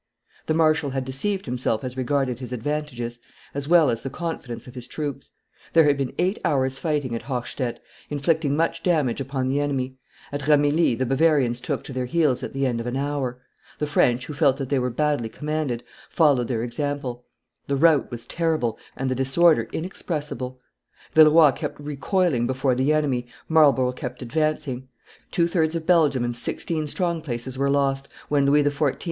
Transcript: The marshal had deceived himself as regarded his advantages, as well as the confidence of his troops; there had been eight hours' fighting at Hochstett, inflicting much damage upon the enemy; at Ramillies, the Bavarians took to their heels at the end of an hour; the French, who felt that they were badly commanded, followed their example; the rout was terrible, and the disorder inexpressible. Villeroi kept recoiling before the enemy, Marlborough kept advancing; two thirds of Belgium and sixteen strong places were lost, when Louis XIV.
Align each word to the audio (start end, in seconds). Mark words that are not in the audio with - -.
The 0.47 0.55
marshal 0.55 0.89
had 0.89 1.05
deceived 1.05 1.45
himself 1.45 1.83
as 1.83 1.95
regarded 1.95 2.39
his 2.39 2.51
advantages, 2.51 3.19
as 3.53 3.67
well 3.67 3.91
as 3.91 4.01
the 4.01 4.09
confidence 4.09 4.65
of 4.65 4.73
his 4.73 4.87
troops; 4.87 5.33
there 5.73 5.83
had 5.83 5.95
been 5.95 6.15
eight 6.17 6.39
hours' 6.43 6.79
fighting 6.79 7.13
at 7.13 7.21
Hochstett, 7.25 7.79
inflicting 8.09 8.55
much 8.55 8.81
damage 8.81 9.21
upon 9.21 9.47
the 9.47 9.59
enemy; 9.59 9.97
at 10.31 10.41
Ramillies, 10.47 10.97
the 10.97 11.05
Bavarians 11.05 11.61
took 11.61 11.83
to 11.83 11.93
their 11.93 12.07
heels 12.07 12.41
at 12.41 12.51
the 12.51 12.65
end 12.65 12.79
of 12.79 12.87
an 12.87 12.97
hour; 12.97 13.43
the 13.77 13.85
French, 13.85 14.25
who 14.25 14.33
felt 14.33 14.57
that 14.57 14.69
they 14.69 14.79
were 14.79 14.89
badly 14.89 15.29
commanded, 15.29 15.83
followed 16.09 16.47
their 16.47 16.63
example; 16.63 17.23
the 17.67 17.75
rout 17.75 18.09
was 18.09 18.25
terrible, 18.25 18.79
and 18.97 19.11
the 19.11 19.13
disorder 19.13 19.67
inexpressible. 19.71 20.59
Villeroi 21.13 21.51
kept 21.51 21.79
recoiling 21.79 22.47
before 22.47 22.73
the 22.73 22.91
enemy, 22.91 23.27
Marlborough 23.47 23.91
kept 23.91 24.23
advancing; 24.23 24.87
two 25.29 25.47
thirds 25.47 25.75
of 25.75 25.85
Belgium 25.85 26.23
and 26.23 26.35
sixteen 26.35 26.87
strong 26.87 27.21
places 27.21 27.55
were 27.55 27.69
lost, 27.69 28.07
when 28.29 28.47
Louis 28.47 28.63
XIV. 28.63 28.97